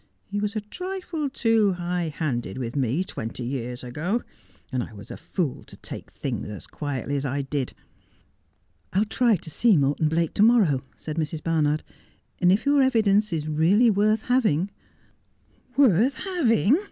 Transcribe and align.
He 0.25 0.39
was 0.39 0.55
a 0.55 0.61
trifle 0.61 1.29
too 1.29 1.73
high 1.73 2.07
handed 2.09 2.57
with 2.57 2.75
me 2.75 3.03
twenty 3.03 3.43
years 3.43 3.83
ago, 3.83 4.23
and 4.71 4.81
I 4.81 4.93
was 4.93 5.11
a 5.11 5.15
fool 5.15 5.63
to 5.65 5.77
take 5.77 6.09
things 6.09 6.49
as 6.49 6.65
quietly 6.65 7.15
as 7.17 7.23
I 7.23 7.43
did.'' 7.43 7.75
I 8.93 8.97
will 8.97 9.05
try 9.05 9.35
to 9.35 9.49
see 9.51 9.77
Morton 9.77 10.09
Blake 10.09 10.33
to 10.33 10.41
morrow,' 10.41 10.81
said 10.97 11.17
Mrs. 11.17 11.43
Bar 11.43 11.61
nard,' 11.61 11.83
and 12.41 12.51
if 12.51 12.65
your 12.65 12.81
evidence 12.81 13.31
is 13.31 13.47
really 13.47 13.91
worth 13.91 14.23
having 14.23 14.71
''Worth 15.77 16.15
having 16.15 16.79